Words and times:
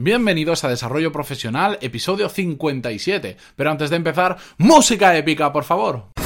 Bienvenidos 0.00 0.62
a 0.62 0.68
Desarrollo 0.68 1.10
Profesional, 1.10 1.76
episodio 1.80 2.28
57. 2.28 3.36
Pero 3.56 3.70
antes 3.72 3.90
de 3.90 3.96
empezar, 3.96 4.36
música 4.56 5.16
épica, 5.16 5.52
por 5.52 5.64
favor. 5.64 6.17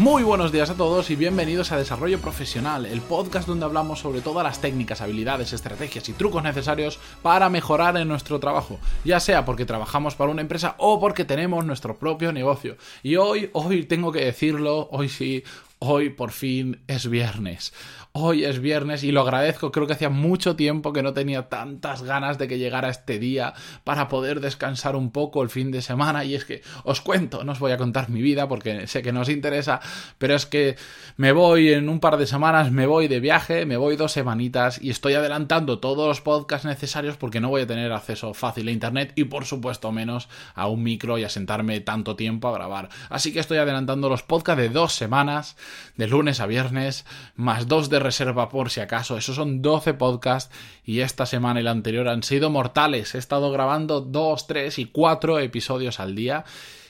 Muy 0.00 0.24
buenos 0.24 0.50
días 0.50 0.70
a 0.70 0.74
todos 0.74 1.08
y 1.10 1.14
bienvenidos 1.14 1.70
a 1.70 1.76
Desarrollo 1.76 2.20
Profesional, 2.20 2.84
el 2.84 3.00
podcast 3.00 3.46
donde 3.46 3.64
hablamos 3.64 4.00
sobre 4.00 4.22
todas 4.22 4.42
las 4.42 4.60
técnicas, 4.60 5.00
habilidades, 5.00 5.52
estrategias 5.52 6.08
y 6.08 6.12
trucos 6.12 6.42
necesarios 6.42 6.98
para 7.22 7.48
mejorar 7.48 7.96
en 7.96 8.08
nuestro 8.08 8.40
trabajo, 8.40 8.80
ya 9.04 9.20
sea 9.20 9.44
porque 9.44 9.64
trabajamos 9.64 10.16
para 10.16 10.32
una 10.32 10.42
empresa 10.42 10.74
o 10.78 10.98
porque 10.98 11.24
tenemos 11.24 11.64
nuestro 11.64 11.96
propio 11.96 12.32
negocio. 12.32 12.76
Y 13.04 13.14
hoy, 13.14 13.50
hoy 13.52 13.84
tengo 13.84 14.10
que 14.10 14.24
decirlo, 14.24 14.88
hoy 14.90 15.08
sí, 15.08 15.44
hoy 15.86 16.10
por 16.10 16.32
fin 16.32 16.82
es 16.86 17.08
viernes. 17.08 17.72
Hoy 18.16 18.44
es 18.44 18.60
viernes 18.60 19.02
y 19.02 19.10
lo 19.10 19.22
agradezco, 19.22 19.72
creo 19.72 19.88
que 19.88 19.94
hacía 19.94 20.08
mucho 20.08 20.54
tiempo 20.54 20.92
que 20.92 21.02
no 21.02 21.14
tenía 21.14 21.48
tantas 21.48 22.04
ganas 22.04 22.38
de 22.38 22.46
que 22.46 22.58
llegara 22.58 22.88
este 22.88 23.18
día 23.18 23.54
para 23.82 24.06
poder 24.06 24.38
descansar 24.38 24.94
un 24.94 25.10
poco 25.10 25.42
el 25.42 25.50
fin 25.50 25.72
de 25.72 25.82
semana 25.82 26.24
y 26.24 26.36
es 26.36 26.44
que 26.44 26.62
os 26.84 27.00
cuento, 27.00 27.42
no 27.42 27.50
os 27.50 27.58
voy 27.58 27.72
a 27.72 27.76
contar 27.76 28.10
mi 28.10 28.22
vida 28.22 28.46
porque 28.46 28.86
sé 28.86 29.02
que 29.02 29.12
no 29.12 29.22
os 29.22 29.28
interesa, 29.28 29.80
pero 30.16 30.36
es 30.36 30.46
que 30.46 30.76
me 31.16 31.32
voy 31.32 31.72
en 31.72 31.88
un 31.88 31.98
par 31.98 32.16
de 32.16 32.28
semanas, 32.28 32.70
me 32.70 32.86
voy 32.86 33.08
de 33.08 33.18
viaje, 33.18 33.66
me 33.66 33.76
voy 33.76 33.96
dos 33.96 34.12
semanitas 34.12 34.80
y 34.80 34.90
estoy 34.90 35.14
adelantando 35.14 35.80
todos 35.80 36.06
los 36.06 36.20
podcasts 36.20 36.66
necesarios 36.66 37.16
porque 37.16 37.40
no 37.40 37.48
voy 37.48 37.62
a 37.62 37.66
tener 37.66 37.90
acceso 37.90 38.32
fácil 38.32 38.68
a 38.68 38.70
internet 38.70 39.12
y 39.16 39.24
por 39.24 39.44
supuesto 39.44 39.90
menos 39.90 40.28
a 40.54 40.68
un 40.68 40.84
micro 40.84 41.18
y 41.18 41.24
a 41.24 41.28
sentarme 41.28 41.80
tanto 41.80 42.14
tiempo 42.14 42.46
a 42.46 42.52
grabar. 42.52 42.90
Así 43.08 43.32
que 43.32 43.40
estoy 43.40 43.58
adelantando 43.58 44.08
los 44.08 44.22
podcasts 44.22 44.62
de 44.62 44.68
dos 44.68 44.94
semanas, 44.94 45.56
de 45.96 46.06
lunes 46.06 46.40
a 46.40 46.46
viernes, 46.46 47.04
más 47.36 47.68
dos 47.68 47.90
de 47.90 47.98
reserva 47.98 48.48
por 48.48 48.70
si 48.70 48.80
acaso. 48.80 49.16
Esos 49.16 49.36
son 49.36 49.62
12 49.62 49.94
podcasts 49.94 50.54
y 50.84 51.00
esta 51.00 51.26
semana 51.26 51.60
y 51.60 51.62
la 51.62 51.70
anterior 51.70 52.08
han 52.08 52.22
sido 52.22 52.50
mortales. 52.50 53.14
He 53.14 53.18
estado 53.18 53.50
grabando 53.50 54.00
2, 54.00 54.46
3 54.46 54.78
y 54.78 54.86
4 54.86 55.38
episodios 55.40 56.00
al 56.00 56.14
día 56.14 56.44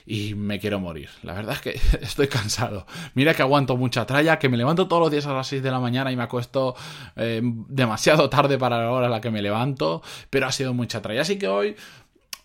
y 0.05 0.35
me 0.35 0.59
quiero 0.59 0.79
morir. 0.79 1.09
La 1.23 1.33
verdad 1.33 1.55
es 1.55 1.61
que 1.61 1.97
estoy 2.01 2.27
cansado. 2.27 2.85
Mira 3.13 3.33
que 3.33 3.41
aguanto 3.41 3.75
mucha 3.75 4.05
tralla, 4.05 4.37
que 4.37 4.49
me 4.49 4.57
levanto 4.57 4.87
todos 4.87 5.01
los 5.01 5.11
días 5.11 5.25
a 5.25 5.33
las 5.33 5.47
6 5.47 5.63
de 5.63 5.71
la 5.71 5.79
mañana 5.79 6.11
y 6.11 6.15
me 6.15 6.23
acuesto 6.23 6.75
eh, 7.15 7.41
demasiado 7.43 8.29
tarde 8.29 8.57
para 8.57 8.79
la 8.79 8.91
hora 8.91 9.07
a 9.07 9.09
la 9.09 9.21
que 9.21 9.31
me 9.31 9.41
levanto, 9.41 10.01
pero 10.29 10.47
ha 10.47 10.51
sido 10.51 10.73
mucha 10.73 11.01
tralla. 11.01 11.21
Así 11.21 11.37
que 11.37 11.47
hoy, 11.47 11.75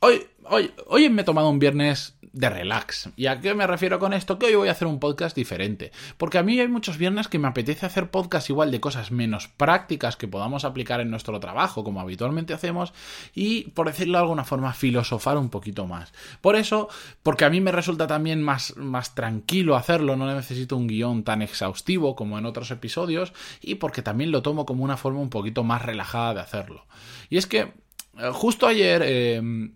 hoy, 0.01 0.27
hoy, 0.45 0.73
hoy 0.87 1.11
me 1.11 1.23
he 1.23 1.25
tomado 1.25 1.49
un 1.51 1.59
viernes 1.59 2.17
de 2.33 2.49
relax. 2.49 3.11
¿Y 3.17 3.27
a 3.27 3.41
qué 3.41 3.55
me 3.55 3.67
refiero 3.67 3.99
con 3.99 4.13
esto? 4.13 4.39
Que 4.39 4.47
hoy 4.47 4.55
voy 4.55 4.69
a 4.69 4.73
hacer 4.73 4.87
un 4.87 5.01
podcast 5.01 5.37
diferente. 5.37 5.93
Porque 6.17 6.39
a 6.39 6.43
mí 6.43 6.59
hay 6.61 6.69
muchos 6.69 6.97
viernes 6.97 7.29
que 7.29 7.39
me 7.39 7.49
apetece 7.49 7.87
hacer 7.87 8.11
podcast 8.11 8.49
igual 8.51 8.71
de 8.71 8.81
cosas 8.81 9.11
menos 9.11 9.49
prácticas 9.49 10.17
que 10.17 10.29
podamos 10.29 10.65
aplicar 10.65 11.01
en 11.01 11.11
nuestro 11.11 11.41
trabajo, 11.41 11.85
como 11.85 12.01
habitualmente 12.01 12.55
hacemos, 12.55 12.93
y 13.35 13.71
por 13.71 13.87
decirlo 13.87 14.19
de 14.19 14.23
alguna 14.23 14.45
forma, 14.45 14.73
filosofar 14.73 15.37
un 15.37 15.51
poquito 15.51 15.87
más. 15.87 16.13
Por 16.41 16.57
eso, 16.57 16.89
porque 17.23 17.45
a 17.45 17.51
mí 17.51 17.61
me 17.61 17.73
resulta 17.73 18.07
también 18.07 18.43
más, 18.43 18.77
más 18.77 19.15
tranquilo 19.15 19.77
hacerlo, 19.77 20.17
no 20.17 20.33
necesito 20.33 20.77
un 20.77 20.87
guion 20.87 21.25
tan 21.25 21.43
exhaustivo 21.43 22.15
como 22.15 22.39
en 22.39 22.47
otros 22.47 22.71
episodios, 22.71 23.33
y 23.61 23.77
porque 23.77 24.03
también 24.03 24.31
lo 24.31 24.43
tomo 24.43 24.67
como 24.67 24.85
una 24.85 24.97
forma 24.97 25.21
un 25.21 25.31
poquito 25.31 25.65
más 25.65 25.83
relajada 25.83 26.35
de 26.35 26.41
hacerlo. 26.41 26.87
Y 27.29 27.39
es 27.39 27.47
que 27.47 27.73
eh, 28.19 28.31
justo 28.33 28.67
ayer 28.67 29.03
eh, 29.05 29.71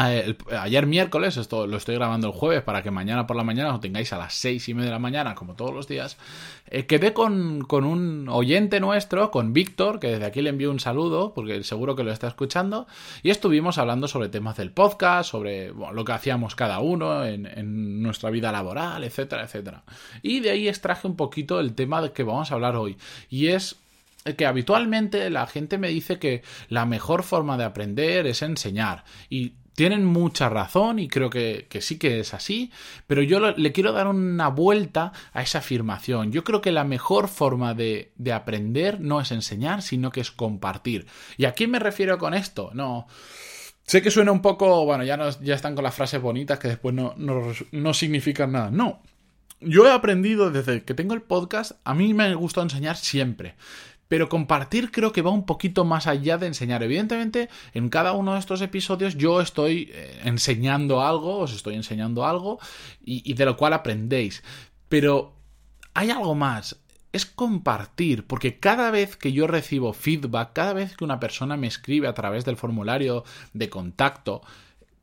Ayer 0.00 0.86
miércoles, 0.86 1.36
esto 1.36 1.66
lo 1.66 1.76
estoy 1.76 1.96
grabando 1.96 2.28
el 2.28 2.32
jueves 2.32 2.62
para 2.62 2.82
que 2.82 2.90
mañana 2.90 3.26
por 3.26 3.36
la 3.36 3.44
mañana 3.44 3.72
lo 3.72 3.80
tengáis 3.80 4.14
a 4.14 4.16
las 4.18 4.32
seis 4.32 4.66
y 4.70 4.72
media 4.72 4.86
de 4.86 4.92
la 4.92 4.98
mañana, 4.98 5.34
como 5.34 5.54
todos 5.54 5.74
los 5.74 5.88
días. 5.88 6.16
Eh, 6.68 6.86
quedé 6.86 7.12
con, 7.12 7.64
con, 7.64 7.84
un 7.84 8.26
oyente 8.30 8.80
nuestro, 8.80 9.30
con 9.30 9.52
Víctor, 9.52 10.00
que 10.00 10.08
desde 10.12 10.24
aquí 10.24 10.40
le 10.40 10.48
envío 10.48 10.70
un 10.70 10.80
saludo, 10.80 11.34
porque 11.34 11.62
seguro 11.64 11.96
que 11.96 12.02
lo 12.02 12.12
está 12.12 12.28
escuchando, 12.28 12.86
y 13.22 13.28
estuvimos 13.28 13.76
hablando 13.76 14.08
sobre 14.08 14.30
temas 14.30 14.56
del 14.56 14.70
podcast, 14.70 15.30
sobre 15.30 15.68
lo 15.68 16.04
que 16.06 16.12
hacíamos 16.12 16.54
cada 16.54 16.80
uno 16.80 17.22
en, 17.26 18.02
nuestra 18.02 18.30
vida 18.30 18.50
laboral, 18.52 19.04
etcétera, 19.04 19.44
etcétera. 19.44 19.82
Y 20.22 20.40
de 20.40 20.50
ahí 20.50 20.66
extraje 20.66 21.06
un 21.08 21.16
poquito 21.16 21.60
el 21.60 21.74
tema 21.74 22.00
de 22.00 22.12
que 22.12 22.22
vamos 22.22 22.50
a 22.50 22.54
hablar 22.54 22.74
hoy, 22.74 22.96
y 23.28 23.48
es 23.48 23.76
que 24.36 24.46
habitualmente 24.46 25.28
la 25.28 25.46
gente 25.46 25.76
me 25.76 25.88
dice 25.88 26.18
que 26.18 26.42
la 26.68 26.86
mejor 26.86 27.22
forma 27.22 27.58
de 27.58 27.64
aprender 27.64 28.26
es 28.26 28.42
enseñar. 28.42 29.04
Y 29.28 29.54
tienen 29.74 30.04
mucha 30.04 30.48
razón 30.48 30.98
y 30.98 31.08
creo 31.08 31.30
que, 31.30 31.66
sí 31.80 31.98
que 31.98 32.20
es 32.20 32.34
así, 32.34 32.70
pero 33.06 33.22
yo 33.22 33.40
le 33.52 33.72
quiero 33.72 33.92
dar 33.92 34.06
una 34.08 34.48
vuelta 34.48 35.12
a 35.32 35.42
esa 35.42 35.58
afirmación. 35.58 36.32
Yo 36.32 36.44
creo 36.44 36.60
que 36.60 36.72
la 36.72 36.84
mejor 36.84 37.28
forma 37.28 37.74
de, 37.74 38.12
aprender 38.32 39.00
no 39.00 39.20
es 39.20 39.32
enseñar, 39.32 39.82
sino 39.82 40.12
que 40.12 40.20
es 40.20 40.30
compartir. 40.30 41.06
¿Y 41.36 41.44
a 41.44 41.52
quién 41.52 41.70
me 41.70 41.78
refiero 41.78 42.18
con 42.18 42.34
esto? 42.34 42.70
No. 42.74 43.06
Sé 43.84 44.02
que 44.02 44.10
suena 44.10 44.32
un 44.32 44.42
poco, 44.42 44.84
bueno, 44.84 45.02
ya, 45.02 45.16
no, 45.16 45.28
ya 45.40 45.54
están 45.54 45.74
con 45.74 45.84
las 45.84 45.94
frases 45.94 46.20
bonitas 46.20 46.58
que 46.58 46.68
después 46.68 46.94
no, 46.94 47.14
no, 47.16 47.52
no 47.72 47.94
significan 47.94 48.52
nada. 48.52 48.70
No, 48.70 49.02
yo 49.60 49.86
he 49.86 49.92
aprendido 49.92 50.50
desde 50.50 50.84
que 50.84 50.94
tengo 50.94 51.12
el 51.14 51.20
podcast, 51.20 51.72
a 51.84 51.94
mí 51.94 52.14
me 52.14 52.34
gusta 52.34 52.62
enseñar 52.62 52.96
siempre. 52.96 53.56
Pero 54.10 54.28
compartir 54.28 54.90
creo 54.90 55.12
que 55.12 55.22
va 55.22 55.30
un 55.30 55.46
poquito 55.46 55.84
más 55.84 56.08
allá 56.08 56.36
de 56.36 56.48
enseñar. 56.48 56.82
Evidentemente, 56.82 57.48
en 57.74 57.88
cada 57.90 58.10
uno 58.10 58.32
de 58.32 58.40
estos 58.40 58.60
episodios 58.60 59.16
yo 59.16 59.40
estoy 59.40 59.88
eh, 59.92 60.22
enseñando 60.24 61.00
algo, 61.00 61.38
os 61.38 61.54
estoy 61.54 61.76
enseñando 61.76 62.26
algo, 62.26 62.58
y, 63.04 63.32
de 63.34 63.44
lo 63.44 63.56
cual 63.56 63.72
aprendéis. 63.72 64.42
Pero 64.88 65.36
hay 65.94 66.10
algo 66.10 66.34
más 66.34 66.80
es 67.12 67.24
compartir, 67.24 68.26
porque 68.26 68.58
cada 68.58 68.90
vez 68.90 69.16
que 69.16 69.32
yo 69.32 69.46
recibo 69.46 69.92
feedback, 69.92 70.54
cada 70.54 70.72
vez 70.72 70.96
que 70.96 71.04
una 71.04 71.20
persona 71.20 71.56
me 71.56 71.68
escribe 71.68 72.08
a 72.08 72.14
través 72.14 72.44
del 72.44 72.56
formulario 72.56 73.22
de 73.52 73.68
contacto, 73.68 74.42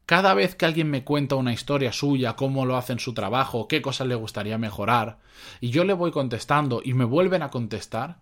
cada 0.06 0.34
vez 0.34 0.56
que 0.56 0.66
alguien 0.66 0.90
me 0.90 1.06
cuenta 1.06 1.36
una 1.36 1.54
historia 1.54 1.94
suya, 1.94 2.36
cómo 2.36 2.66
lo 2.66 2.76
hace 2.76 2.92
en 2.92 3.00
su 3.00 3.14
trabajo, 3.14 3.70
qué 3.70 3.82
cosas 3.82 4.08
le 4.08 4.16
gustaría 4.16 4.58
mejorar, 4.58 5.20
y 5.62 5.70
yo 5.70 5.86
le 5.86 5.94
voy 5.94 6.12
contestando 6.12 6.82
y 6.84 6.94
me 6.94 7.06
vuelven 7.06 7.42
a 7.42 7.50
contestar, 7.50 8.18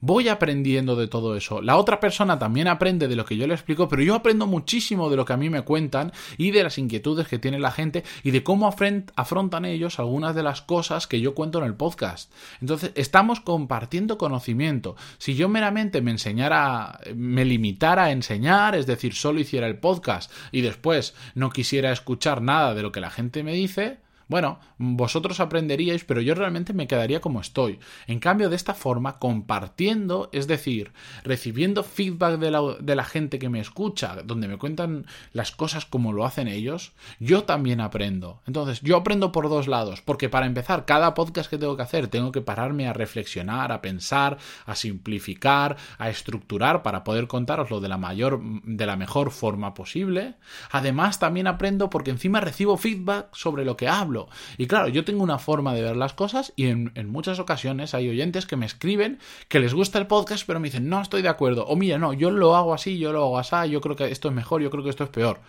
voy 0.00 0.28
aprendiendo 0.28 0.96
de 0.96 1.08
todo 1.08 1.36
eso. 1.36 1.60
La 1.62 1.76
otra 1.76 2.00
persona 2.00 2.38
también 2.38 2.68
aprende 2.68 3.08
de 3.08 3.16
lo 3.16 3.24
que 3.24 3.36
yo 3.36 3.46
le 3.46 3.54
explico, 3.54 3.88
pero 3.88 4.02
yo 4.02 4.14
aprendo 4.14 4.46
muchísimo 4.46 5.10
de 5.10 5.16
lo 5.16 5.24
que 5.24 5.32
a 5.32 5.36
mí 5.36 5.50
me 5.50 5.62
cuentan 5.62 6.12
y 6.36 6.50
de 6.50 6.62
las 6.62 6.78
inquietudes 6.78 7.28
que 7.28 7.38
tiene 7.38 7.58
la 7.58 7.70
gente 7.70 8.04
y 8.22 8.30
de 8.30 8.42
cómo 8.42 8.68
afrontan 9.16 9.64
ellos 9.64 9.98
algunas 9.98 10.34
de 10.34 10.42
las 10.42 10.62
cosas 10.62 11.06
que 11.06 11.20
yo 11.20 11.34
cuento 11.34 11.58
en 11.58 11.64
el 11.64 11.74
podcast. 11.74 12.32
Entonces, 12.60 12.92
estamos 12.94 13.40
compartiendo 13.40 14.18
conocimiento. 14.18 14.96
Si 15.18 15.34
yo 15.34 15.48
meramente 15.48 16.00
me 16.00 16.10
enseñara, 16.10 17.00
me 17.14 17.44
limitara 17.44 18.04
a 18.04 18.10
enseñar, 18.12 18.74
es 18.74 18.86
decir, 18.86 19.14
solo 19.14 19.40
hiciera 19.40 19.66
el 19.66 19.78
podcast 19.78 20.30
y 20.52 20.60
después 20.60 21.14
no 21.34 21.50
quisiera 21.50 21.92
escuchar 21.92 22.42
nada 22.42 22.74
de 22.74 22.82
lo 22.82 22.92
que 22.92 23.00
la 23.00 23.10
gente 23.10 23.42
me 23.42 23.52
dice, 23.52 23.98
bueno, 24.28 24.60
vosotros 24.76 25.40
aprenderíais, 25.40 26.04
pero 26.04 26.20
yo 26.20 26.34
realmente 26.34 26.74
me 26.74 26.86
quedaría 26.86 27.20
como 27.20 27.40
estoy. 27.40 27.80
En 28.06 28.20
cambio, 28.20 28.50
de 28.50 28.56
esta 28.56 28.74
forma, 28.74 29.18
compartiendo, 29.18 30.28
es 30.32 30.46
decir, 30.46 30.92
recibiendo 31.24 31.82
feedback 31.82 32.38
de 32.38 32.94
la, 32.94 33.04
gente 33.04 33.38
que 33.38 33.48
me 33.48 33.60
escucha, 33.60 34.16
donde 34.22 34.46
me 34.46 34.58
cuentan 34.58 35.06
las 35.32 35.50
cosas 35.50 35.86
como 35.86 36.12
lo 36.12 36.26
hacen 36.26 36.46
ellos, 36.46 36.92
yo 37.18 37.44
también 37.44 37.80
aprendo. 37.80 38.42
Entonces, 38.46 38.82
yo 38.82 38.98
aprendo 38.98 39.32
por 39.32 39.48
dos 39.48 39.66
lados, 39.66 40.02
porque 40.02 40.28
para 40.28 40.44
empezar, 40.44 40.84
cada 40.84 41.14
podcast 41.14 41.48
que 41.48 41.56
tengo 41.56 41.76
que 41.76 41.82
hacer, 41.82 42.08
tengo 42.08 42.30
que 42.30 42.42
pararme 42.42 42.86
a 42.86 42.92
reflexionar, 42.92 43.72
a 43.72 43.80
pensar, 43.80 44.36
a 44.66 44.74
simplificar, 44.74 45.78
a 45.96 46.10
estructurar 46.10 46.82
para 46.82 47.02
poder 47.02 47.28
contaroslo 47.28 47.80
de 47.80 47.88
la 47.88 47.96
mayor, 47.96 48.42
de 48.42 48.84
la 48.84 48.96
mejor 48.96 49.30
forma 49.30 49.72
posible. 49.72 50.34
Además, 50.70 51.18
también 51.18 51.46
aprendo 51.46 51.88
porque 51.88 52.10
encima 52.10 52.42
recibo 52.42 52.76
feedback 52.76 53.28
sobre 53.32 53.64
lo 53.64 53.78
que 53.78 53.88
hablo 53.88 54.17
y 54.56 54.66
claro, 54.66 54.88
yo 54.88 55.04
tengo 55.04 55.22
una 55.22 55.38
forma 55.38 55.74
de 55.74 55.82
ver 55.82 55.96
las 55.96 56.14
cosas 56.14 56.52
y 56.56 56.66
en, 56.66 56.92
muchas 57.06 57.38
ocasiones 57.38 57.94
hay 57.94 58.08
oyentes 58.08 58.46
que 58.46 58.56
me 58.56 58.66
escriben 58.66 59.18
que 59.48 59.60
les 59.60 59.74
gusta 59.74 59.98
el 59.98 60.06
podcast, 60.06 60.44
pero 60.46 60.60
me 60.60 60.68
dicen, 60.68 60.88
no 60.88 61.00
estoy 61.00 61.22
de 61.22 61.28
acuerdo. 61.28 61.66
O 61.66 61.76
mira, 61.76 61.98
no, 61.98 62.12
yo 62.12 62.30
lo 62.30 62.56
hago 62.56 62.74
así, 62.74 62.98
yo 62.98 63.12
lo 63.12 63.24
hago 63.24 63.38
así, 63.38 63.70
yo 63.70 63.80
creo 63.80 63.96
que 63.96 64.10
esto 64.10 64.28
es 64.28 64.34
mejor, 64.34 64.62
yo 64.62 64.70
creo 64.70 64.84
que 64.84 64.90
esto 64.90 65.04
es 65.04 65.10
peor. 65.10 65.40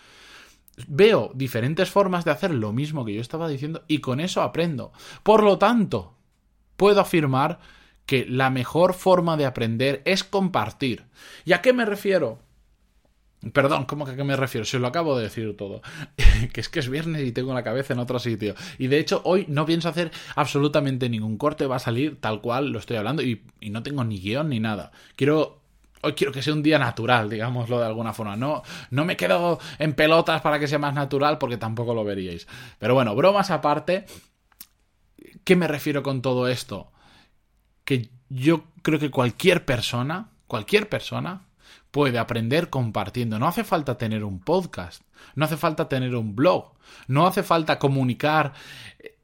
Veo 0.87 1.31
diferentes 1.33 1.89
formas 1.89 2.23
de 2.25 2.31
hacer 2.31 2.53
lo 2.53 2.71
mismo 2.71 3.03
que 3.05 3.13
yo 3.13 3.21
estaba 3.21 3.47
diciendo 3.47 3.83
y 3.87 3.99
con 3.99 4.19
eso 4.19 4.41
aprendo. 4.41 4.91
Por 5.23 5.43
lo 5.43 5.57
tanto, 5.57 6.13
puedo 6.77 7.01
afirmar 7.01 7.59
que 8.05 8.25
la 8.25 8.49
mejor 8.49 8.93
forma 8.93 9.37
de 9.37 9.45
aprender 9.45 10.01
es 10.05 10.23
compartir. 10.23 11.05
¿Y 11.45 11.53
a 11.53 11.61
qué 11.61 11.73
me 11.73 11.85
refiero? 11.85 12.39
Perdón, 13.53 13.85
¿cómo 13.85 14.05
que 14.05 14.11
a 14.11 14.15
qué 14.17 14.23
me 14.25 14.35
refiero? 14.35 14.65
Se 14.65 14.79
lo 14.79 14.87
acabo 14.87 15.17
de 15.17 15.23
decir 15.23 15.55
todo. 15.55 15.81
que 16.53 16.59
es 16.59 16.67
que 16.67 16.79
es 16.79 16.89
viernes 16.89 17.25
y 17.25 17.31
tengo 17.31 17.53
la 17.53 17.63
cabeza 17.63 17.93
en 17.93 17.99
otro 17.99 18.19
sitio. 18.19 18.53
Y 18.77 18.87
de 18.87 18.99
hecho, 18.99 19.21
hoy 19.23 19.45
no 19.47 19.65
pienso 19.65 19.87
hacer 19.87 20.11
absolutamente 20.35 21.09
ningún 21.09 21.37
corte. 21.37 21.65
Va 21.65 21.77
a 21.77 21.79
salir 21.79 22.19
tal 22.19 22.41
cual 22.41 22.71
lo 22.71 22.79
estoy 22.79 22.97
hablando 22.97 23.21
y, 23.21 23.43
no 23.61 23.81
tengo 23.81 24.03
ni 24.03 24.19
guion 24.19 24.49
ni 24.49 24.59
nada. 24.59 24.91
Quiero 25.15 25.59
hoy 26.01 26.13
quiero 26.13 26.31
que 26.31 26.41
sea 26.41 26.53
un 26.53 26.63
día 26.63 26.79
natural, 26.79 27.29
digámoslo 27.29 27.79
de 27.79 27.85
alguna 27.85 28.13
forma. 28.13 28.35
No, 28.35 28.61
no 28.89 29.05
me 29.05 29.15
quedo 29.15 29.59
en 29.79 29.93
pelotas 29.93 30.41
para 30.41 30.59
que 30.59 30.67
sea 30.67 30.79
más 30.79 30.93
natural 30.93 31.37
porque 31.37 31.57
tampoco 31.57 31.93
lo 31.93 32.03
veríais. 32.03 32.45
Pero 32.77 32.93
bueno, 32.93 33.15
bromas 33.15 33.51
aparte, 33.51 34.05
¿qué 35.45 35.55
me 35.55 35.67
refiero 35.67 36.03
con 36.03 36.21
todo 36.21 36.47
esto? 36.49 36.91
Que 37.85 38.09
yo 38.29 38.65
creo 38.81 38.99
que 38.99 39.11
cualquier 39.11 39.65
persona, 39.65 40.29
cualquier 40.47 40.89
persona 40.89 41.48
puede 41.91 42.19
aprender 42.19 42.69
compartiendo. 42.69 43.39
No 43.39 43.47
hace 43.47 43.63
falta 43.63 43.97
tener 43.97 44.23
un 44.23 44.39
podcast, 44.39 45.03
no 45.35 45.45
hace 45.45 45.57
falta 45.57 45.89
tener 45.89 46.15
un 46.15 46.35
blog, 46.35 46.73
no 47.07 47.27
hace 47.27 47.43
falta 47.43 47.79
comunicar 47.79 48.53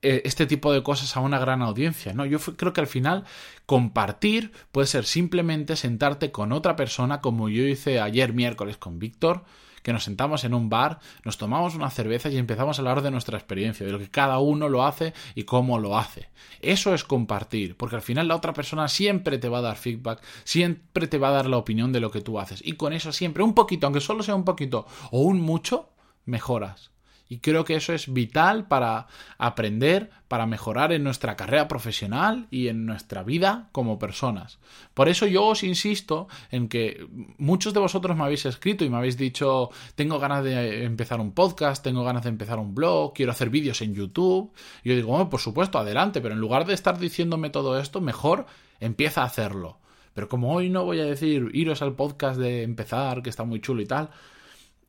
eh, 0.01 0.21
este 0.25 0.45
tipo 0.45 0.71
de 0.71 0.83
cosas 0.83 1.15
a 1.15 1.19
una 1.19 1.39
gran 1.39 1.61
audiencia. 1.61 2.13
No, 2.13 2.25
yo 2.25 2.39
creo 2.39 2.73
que 2.73 2.81
al 2.81 2.87
final 2.87 3.23
compartir 3.65 4.51
puede 4.71 4.87
ser 4.87 5.05
simplemente 5.05 5.75
sentarte 5.75 6.31
con 6.31 6.51
otra 6.51 6.75
persona 6.75 7.21
como 7.21 7.49
yo 7.49 7.63
hice 7.63 7.99
ayer 7.99 8.33
miércoles 8.33 8.77
con 8.77 8.99
Víctor 8.99 9.43
que 9.85 9.93
nos 9.93 10.03
sentamos 10.03 10.43
en 10.45 10.55
un 10.55 10.67
bar, 10.67 10.97
nos 11.23 11.37
tomamos 11.37 11.75
una 11.75 11.91
cerveza 11.91 12.29
y 12.29 12.37
empezamos 12.37 12.79
a 12.79 12.81
hablar 12.81 13.03
de 13.03 13.11
nuestra 13.11 13.37
experiencia, 13.37 13.85
de 13.85 13.91
lo 13.91 13.99
que 13.99 14.09
cada 14.09 14.39
uno 14.39 14.67
lo 14.67 14.83
hace 14.83 15.13
y 15.35 15.43
cómo 15.43 15.77
lo 15.77 15.95
hace. 15.95 16.29
Eso 16.59 16.95
es 16.95 17.03
compartir, 17.03 17.77
porque 17.77 17.95
al 17.95 18.01
final 18.01 18.27
la 18.27 18.35
otra 18.35 18.51
persona 18.51 18.87
siempre 18.87 19.37
te 19.37 19.47
va 19.47 19.59
a 19.59 19.61
dar 19.61 19.77
feedback, 19.77 20.23
siempre 20.43 21.05
te 21.05 21.19
va 21.19 21.27
a 21.27 21.33
dar 21.33 21.45
la 21.45 21.57
opinión 21.57 21.93
de 21.93 21.99
lo 21.99 22.09
que 22.09 22.21
tú 22.21 22.39
haces. 22.39 22.63
Y 22.65 22.71
con 22.71 22.93
eso 22.93 23.11
siempre, 23.11 23.43
un 23.43 23.53
poquito, 23.53 23.85
aunque 23.85 24.01
solo 24.01 24.23
sea 24.23 24.33
un 24.33 24.43
poquito 24.43 24.87
o 25.11 25.21
un 25.21 25.39
mucho, 25.39 25.91
mejoras. 26.25 26.94
Y 27.27 27.39
creo 27.39 27.65
que 27.65 27.75
eso 27.75 27.93
es 27.93 28.13
vital 28.13 28.67
para 28.67 29.07
aprender, 29.37 30.11
para 30.27 30.45
mejorar 30.45 30.91
en 30.93 31.03
nuestra 31.03 31.35
carrera 31.35 31.67
profesional 31.67 32.47
y 32.51 32.67
en 32.67 32.85
nuestra 32.85 33.23
vida 33.23 33.69
como 33.71 33.97
personas. 33.97 34.59
Por 34.93 35.09
eso 35.09 35.25
yo 35.25 35.47
os 35.47 35.63
insisto 35.63 36.27
en 36.51 36.67
que 36.67 37.07
muchos 37.37 37.73
de 37.73 37.79
vosotros 37.79 38.15
me 38.15 38.23
habéis 38.23 38.45
escrito 38.45 38.85
y 38.85 38.89
me 38.89 38.97
habéis 38.97 39.17
dicho, 39.17 39.69
tengo 39.95 40.19
ganas 40.19 40.43
de 40.43 40.83
empezar 40.83 41.19
un 41.19 41.31
podcast, 41.31 41.83
tengo 41.83 42.03
ganas 42.03 42.23
de 42.23 42.29
empezar 42.29 42.59
un 42.59 42.75
blog, 42.75 43.13
quiero 43.13 43.31
hacer 43.31 43.49
vídeos 43.49 43.81
en 43.81 43.95
YouTube. 43.95 44.51
Y 44.83 44.89
yo 44.89 44.95
digo, 44.95 45.29
por 45.29 45.39
supuesto, 45.39 45.79
adelante, 45.79 46.21
pero 46.21 46.35
en 46.35 46.39
lugar 46.39 46.65
de 46.65 46.75
estar 46.75 46.99
diciéndome 46.99 47.49
todo 47.49 47.79
esto, 47.79 48.01
mejor 48.01 48.45
empieza 48.79 49.23
a 49.23 49.25
hacerlo. 49.25 49.79
Pero 50.13 50.29
como 50.29 50.53
hoy 50.53 50.69
no 50.69 50.85
voy 50.85 50.99
a 50.99 51.05
decir, 51.05 51.49
iros 51.53 51.81
al 51.81 51.95
podcast 51.95 52.39
de 52.39 52.63
empezar, 52.63 53.21
que 53.21 53.29
está 53.29 53.43
muy 53.43 53.59
chulo 53.59 53.81
y 53.81 53.85
tal, 53.85 54.11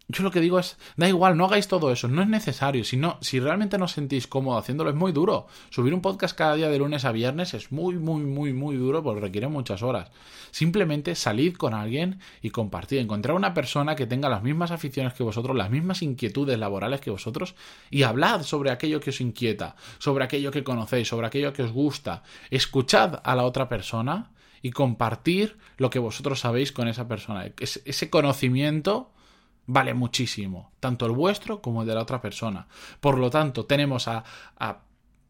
yo 0.08 0.22
lo 0.22 0.30
que 0.30 0.40
digo 0.40 0.60
es, 0.60 0.76
da 0.96 1.08
igual, 1.08 1.36
no 1.36 1.46
hagáis 1.46 1.66
todo 1.66 1.90
eso, 1.90 2.06
no 2.06 2.22
es 2.22 2.28
necesario. 2.28 2.84
Si, 2.84 2.96
no, 2.96 3.18
si 3.20 3.40
realmente 3.40 3.76
no 3.76 3.86
os 3.86 3.92
sentís 3.92 4.28
cómodo 4.28 4.56
haciéndolo, 4.56 4.90
es 4.90 4.96
muy 4.96 5.10
duro. 5.10 5.48
Subir 5.70 5.92
un 5.94 6.00
podcast 6.00 6.36
cada 6.36 6.54
día 6.54 6.68
de 6.68 6.78
lunes 6.78 7.04
a 7.04 7.10
viernes 7.10 7.54
es 7.54 7.72
muy, 7.72 7.96
muy, 7.96 8.22
muy, 8.22 8.52
muy 8.52 8.76
duro 8.76 9.02
porque 9.02 9.20
requiere 9.20 9.48
muchas 9.48 9.82
horas. 9.82 10.12
Simplemente 10.52 11.16
salid 11.16 11.56
con 11.56 11.74
alguien 11.74 12.20
y 12.40 12.50
compartid. 12.50 12.98
Encontrar 12.98 13.34
una 13.34 13.52
persona 13.52 13.96
que 13.96 14.06
tenga 14.06 14.28
las 14.28 14.44
mismas 14.44 14.70
aficiones 14.70 15.12
que 15.12 15.24
vosotros, 15.24 15.56
las 15.56 15.70
mismas 15.70 16.02
inquietudes 16.02 16.56
laborales 16.56 17.00
que 17.00 17.10
vosotros 17.10 17.56
y 17.90 18.04
hablad 18.04 18.42
sobre 18.42 18.70
aquello 18.70 19.00
que 19.00 19.10
os 19.10 19.20
inquieta, 19.20 19.74
sobre 19.98 20.22
aquello 20.22 20.52
que 20.52 20.62
conocéis, 20.62 21.08
sobre 21.08 21.26
aquello 21.26 21.52
que 21.52 21.64
os 21.64 21.72
gusta. 21.72 22.22
Escuchad 22.50 23.20
a 23.24 23.34
la 23.34 23.42
otra 23.42 23.68
persona 23.68 24.30
y 24.62 24.70
compartir 24.70 25.58
lo 25.78 25.90
que 25.90 25.98
vosotros 25.98 26.38
sabéis 26.38 26.70
con 26.70 26.86
esa 26.86 27.08
persona. 27.08 27.50
ese 27.58 28.08
conocimiento 28.10 29.10
vale 29.66 29.94
muchísimo, 29.94 30.72
tanto 30.80 31.06
el 31.06 31.12
vuestro 31.12 31.60
como 31.60 31.82
el 31.82 31.88
de 31.88 31.94
la 31.94 32.02
otra 32.02 32.20
persona. 32.20 32.66
Por 33.00 33.18
lo 33.18 33.30
tanto, 33.30 33.66
tenemos 33.66 34.08
a, 34.08 34.24
a, 34.58 34.78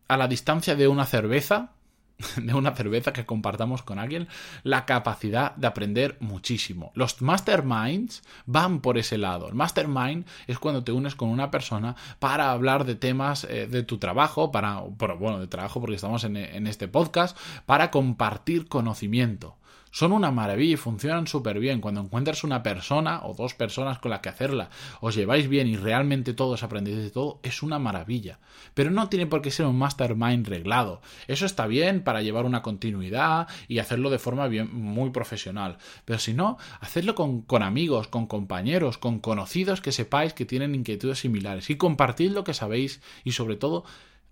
a 0.09 0.17
la 0.17 0.29
distancia 0.29 0.77
de 0.77 0.89
una 0.89 1.07
cerveza, 1.07 1.73
de 2.37 2.55
una 2.55 2.75
cerveza 2.75 3.13
que 3.13 3.27
compartamos 3.27 3.83
con 3.83 3.99
alguien, 3.99 4.29
la 4.63 4.85
capacidad 4.87 5.55
de 5.57 5.67
aprender 5.67 6.17
muchísimo. 6.21 6.93
Los 6.95 7.21
masterminds 7.21 8.23
van 8.47 8.81
por 8.81 8.99
ese 8.99 9.19
lado. 9.19 9.49
El 9.49 9.55
mastermind 9.55 10.27
es 10.47 10.59
cuando 10.59 10.85
te 10.85 10.93
unes 10.93 11.15
con 11.15 11.29
una 11.29 11.51
persona 11.51 11.97
para 12.19 12.51
hablar 12.51 12.85
de 12.85 12.95
temas 12.95 13.45
eh, 13.45 13.67
de 13.67 13.83
tu 13.83 13.99
trabajo, 13.99 14.51
para, 14.53 14.81
bueno, 14.81 15.39
de 15.39 15.47
trabajo 15.47 15.81
porque 15.81 15.97
estamos 15.97 16.25
en, 16.25 16.37
en 16.37 16.67
este 16.67 16.89
podcast, 16.89 17.37
para 17.67 17.91
compartir 17.91 18.69
conocimiento 18.69 19.57
son 19.97 20.13
una 20.13 20.31
maravilla 20.31 20.75
y 20.75 20.77
funcionan 20.77 21.27
súper 21.27 21.59
bien. 21.59 21.81
Cuando 21.81 22.03
encuentras 22.03 22.45
una 22.45 22.63
persona 22.63 23.25
o 23.25 23.33
dos 23.33 23.55
personas 23.55 23.99
con 23.99 24.11
las 24.11 24.21
que 24.21 24.29
hacerla, 24.29 24.69
os 25.01 25.15
lleváis 25.15 25.49
bien 25.49 25.69
y 25.69 25.79
realmente 25.79 26.35
todos 26.35 26.63
aprendéis 26.63 26.99
de 26.99 27.09
todo, 27.09 27.41
es 27.43 27.63
una 27.63 27.79
maravilla. 27.79 28.39
Pero 28.75 28.91
no 28.91 29.09
tiene 29.09 29.27
por 29.27 29.41
qué 29.41 29.51
ser 29.51 29.65
un 29.65 29.79
mastermind 29.79 30.47
reglado. 30.49 31.01
Eso 31.29 31.47
está 31.47 31.67
bien 31.67 32.05
para 32.05 32.21
llevar 32.21 32.45
una 32.45 32.61
continuidad 32.61 33.49
y 33.69 33.79
hacerlo 33.79 34.11
de 34.11 34.19
forma 34.19 34.49
bien, 34.49 34.69
muy 34.71 35.09
profesional. 35.13 35.79
Pero 36.05 36.19
si 36.19 36.35
no, 36.35 36.59
hacedlo 36.81 37.15
con, 37.15 37.41
con 37.41 37.63
amigos, 37.63 38.07
con 38.07 38.27
compañeros, 38.27 38.99
con 38.99 39.19
conocidos 39.19 39.81
que 39.81 39.93
sepáis 39.93 40.35
que 40.35 40.45
tienen 40.45 40.75
inquietudes 40.75 41.21
similares 41.21 41.71
y 41.71 41.79
compartid 41.79 42.33
lo 42.33 42.45
que 42.45 42.53
sabéis 42.53 43.01
y 43.25 43.33
sobre 43.33 43.57
todo 43.57 43.87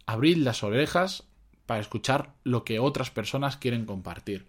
abrid 0.04 0.36
las 0.36 0.62
orejas 0.62 1.24
para 1.64 1.80
escuchar 1.80 2.34
lo 2.44 2.64
que 2.64 2.80
otras 2.80 3.10
personas 3.10 3.56
quieren 3.56 3.86
compartir. 3.86 4.44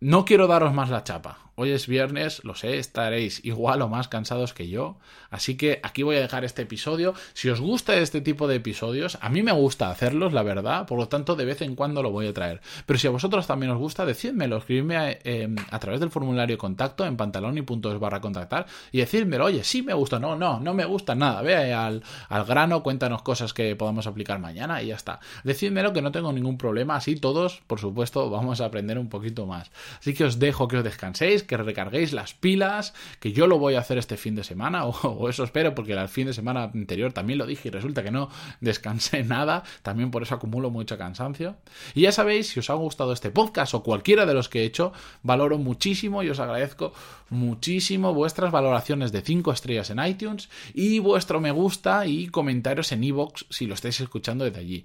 No 0.00 0.24
quiero 0.24 0.46
daros 0.46 0.74
más 0.74 0.90
la 0.90 1.04
chapa. 1.04 1.45
Hoy 1.58 1.70
es 1.70 1.86
viernes, 1.86 2.44
lo 2.44 2.54
sé, 2.54 2.76
estaréis 2.76 3.42
igual 3.42 3.80
o 3.80 3.88
más 3.88 4.08
cansados 4.08 4.52
que 4.52 4.68
yo. 4.68 4.98
Así 5.30 5.56
que 5.56 5.80
aquí 5.82 6.02
voy 6.02 6.16
a 6.16 6.20
dejar 6.20 6.44
este 6.44 6.60
episodio. 6.60 7.14
Si 7.32 7.48
os 7.48 7.62
gusta 7.62 7.96
este 7.96 8.20
tipo 8.20 8.46
de 8.46 8.56
episodios, 8.56 9.16
a 9.22 9.30
mí 9.30 9.42
me 9.42 9.52
gusta 9.52 9.88
hacerlos, 9.88 10.34
la 10.34 10.42
verdad. 10.42 10.84
Por 10.84 10.98
lo 10.98 11.08
tanto, 11.08 11.34
de 11.34 11.46
vez 11.46 11.62
en 11.62 11.74
cuando 11.74 12.02
lo 12.02 12.10
voy 12.10 12.26
a 12.26 12.34
traer. 12.34 12.60
Pero 12.84 12.98
si 12.98 13.06
a 13.06 13.10
vosotros 13.10 13.46
también 13.46 13.72
os 13.72 13.78
gusta, 13.78 14.04
decídmelo. 14.04 14.58
Escribidme 14.58 14.96
a, 14.98 15.10
em, 15.24 15.56
a 15.70 15.78
través 15.78 15.98
del 15.98 16.10
formulario 16.10 16.58
contacto 16.58 17.06
en 17.06 17.16
pantaloni.es 17.16 17.98
barra 17.98 18.20
contactar 18.20 18.66
y 18.92 18.98
decídmelo. 18.98 19.46
Oye, 19.46 19.64
sí 19.64 19.80
me 19.80 19.94
gusta. 19.94 20.18
No, 20.18 20.36
no, 20.36 20.60
no 20.60 20.74
me 20.74 20.84
gusta 20.84 21.14
nada. 21.14 21.40
Ve 21.40 21.72
al, 21.72 22.02
al 22.28 22.44
grano, 22.44 22.82
cuéntanos 22.82 23.22
cosas 23.22 23.54
que 23.54 23.74
podamos 23.76 24.06
aplicar 24.06 24.40
mañana 24.40 24.82
y 24.82 24.88
ya 24.88 24.96
está. 24.96 25.20
Decídmelo 25.42 25.94
que 25.94 26.02
no 26.02 26.12
tengo 26.12 26.34
ningún 26.34 26.58
problema. 26.58 26.96
Así 26.96 27.16
todos, 27.16 27.62
por 27.66 27.80
supuesto, 27.80 28.28
vamos 28.28 28.60
a 28.60 28.66
aprender 28.66 28.98
un 28.98 29.08
poquito 29.08 29.46
más. 29.46 29.70
Así 29.98 30.12
que 30.12 30.24
os 30.24 30.38
dejo 30.38 30.68
que 30.68 30.76
os 30.76 30.84
descanséis 30.84 31.45
que 31.46 31.56
recarguéis 31.56 32.12
las 32.12 32.34
pilas, 32.34 32.94
que 33.20 33.32
yo 33.32 33.46
lo 33.46 33.58
voy 33.58 33.74
a 33.74 33.80
hacer 33.80 33.98
este 33.98 34.16
fin 34.16 34.34
de 34.34 34.44
semana, 34.44 34.84
o, 34.86 35.28
eso 35.28 35.44
espero, 35.44 35.74
porque 35.74 35.92
el 35.92 36.08
fin 36.08 36.26
de 36.26 36.32
semana 36.32 36.64
anterior 36.64 37.12
también 37.12 37.38
lo 37.38 37.46
dije 37.46 37.68
y 37.68 37.70
resulta 37.70 38.02
que 38.02 38.10
no 38.10 38.28
descansé 38.60 39.22
nada, 39.24 39.62
también 39.82 40.10
por 40.10 40.22
eso 40.22 40.34
acumulo 40.34 40.70
mucho 40.70 40.98
cansancio. 40.98 41.56
Y 41.94 42.02
ya 42.02 42.12
sabéis, 42.12 42.48
si 42.48 42.60
os 42.60 42.70
ha 42.70 42.74
gustado 42.74 43.12
este 43.12 43.30
podcast 43.30 43.74
o 43.74 43.82
cualquiera 43.82 44.26
de 44.26 44.34
los 44.34 44.48
que 44.48 44.60
he 44.60 44.64
hecho, 44.64 44.92
valoro 45.22 45.58
muchísimo 45.58 46.22
y 46.22 46.30
os 46.30 46.40
agradezco 46.40 46.92
muchísimo 47.30 48.14
vuestras 48.14 48.52
valoraciones 48.52 49.12
de 49.12 49.22
5 49.22 49.52
estrellas 49.52 49.90
en 49.90 50.04
iTunes 50.04 50.48
y 50.74 50.98
vuestro 50.98 51.40
me 51.40 51.50
gusta 51.50 52.06
y 52.06 52.28
comentarios 52.28 52.92
en 52.92 53.04
iVoox 53.04 53.46
si 53.50 53.66
lo 53.66 53.74
estáis 53.74 54.00
escuchando 54.00 54.44
desde 54.44 54.60
allí. 54.60 54.84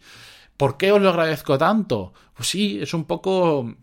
¿Por 0.57 0.77
qué 0.77 0.91
os 0.91 1.01
lo 1.01 1.09
agradezco 1.09 1.57
tanto? 1.57 2.13
Pues 2.35 2.49
sí, 2.49 2.79
es 2.81 2.93
un 2.93 3.05
poco 3.05 3.75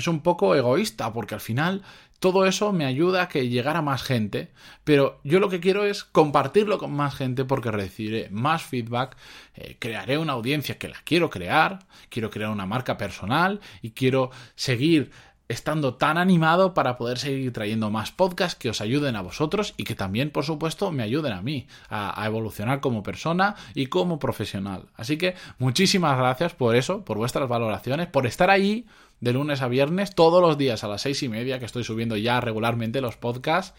es 0.00 0.08
un 0.08 0.20
poco 0.20 0.54
egoísta 0.54 1.12
porque 1.12 1.34
al 1.34 1.40
final 1.40 1.82
todo 2.20 2.44
eso 2.44 2.72
me 2.72 2.84
ayuda 2.84 3.22
a 3.22 3.28
que 3.28 3.48
llegara 3.48 3.80
más 3.80 4.02
gente, 4.02 4.52
pero 4.84 5.20
yo 5.24 5.40
lo 5.40 5.48
que 5.48 5.58
quiero 5.58 5.84
es 5.84 6.04
compartirlo 6.04 6.78
con 6.78 6.92
más 6.92 7.14
gente 7.14 7.46
porque 7.46 7.70
recibiré 7.70 8.28
más 8.30 8.62
feedback, 8.62 9.16
eh, 9.54 9.76
crearé 9.78 10.18
una 10.18 10.34
audiencia 10.34 10.76
que 10.78 10.88
la 10.88 10.98
quiero 11.02 11.30
crear, 11.30 11.78
quiero 12.10 12.28
crear 12.28 12.50
una 12.50 12.66
marca 12.66 12.98
personal 12.98 13.60
y 13.80 13.92
quiero 13.92 14.30
seguir 14.54 15.10
estando 15.48 15.94
tan 15.94 16.16
animado 16.16 16.74
para 16.74 16.96
poder 16.96 17.18
seguir 17.18 17.52
trayendo 17.52 17.90
más 17.90 18.12
podcasts 18.12 18.54
que 18.54 18.68
os 18.68 18.80
ayuden 18.80 19.16
a 19.16 19.22
vosotros 19.22 19.74
y 19.78 19.84
que 19.84 19.96
también, 19.96 20.30
por 20.30 20.44
supuesto, 20.44 20.92
me 20.92 21.02
ayuden 21.02 21.32
a 21.32 21.42
mí 21.42 21.66
a, 21.88 22.22
a, 22.22 22.26
evolucionar 22.26 22.80
como 22.80 23.02
persona 23.02 23.56
y 23.74 23.86
como 23.86 24.20
profesional. 24.20 24.90
Así 24.94 25.16
que 25.16 25.34
muchísimas 25.58 26.16
gracias 26.16 26.54
por 26.54 26.76
eso, 26.76 27.04
por 27.04 27.16
vuestras 27.16 27.48
valoraciones, 27.48 28.06
por 28.06 28.26
estar 28.26 28.48
ahí 28.48 28.86
de 29.20 29.32
lunes 29.32 29.62
a 29.62 29.68
viernes, 29.68 30.14
todos 30.14 30.40
los 30.42 30.58
días 30.58 30.84
a 30.84 30.88
las 30.88 31.02
seis 31.02 31.22
y 31.22 31.28
media, 31.28 31.58
que 31.58 31.64
estoy 31.64 31.84
subiendo 31.84 32.16
ya 32.16 32.40
regularmente 32.40 33.00
los 33.00 33.16
podcasts, 33.16 33.74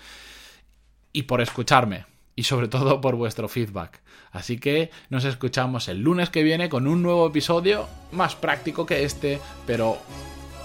y 1.13 1.23
por 1.23 1.41
escucharme. 1.41 2.05
Y 2.35 2.43
sobre 2.43 2.67
todo 2.69 3.01
por 3.01 3.15
vuestro 3.15 3.49
feedback. 3.49 4.01
Así 4.31 4.57
que 4.57 4.91
nos 5.09 5.25
escuchamos 5.25 5.87
el 5.87 5.99
lunes 5.99 6.29
que 6.29 6.43
viene 6.43 6.69
con 6.69 6.87
un 6.87 7.03
nuevo 7.03 7.27
episodio 7.27 7.87
más 8.11 8.35
práctico 8.35 8.85
que 8.85 9.03
este, 9.03 9.39
pero 9.65 9.97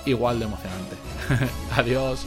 igual 0.05 0.39
de 0.39 0.45
emocionante. 0.45 0.97
Adiós. 1.77 2.25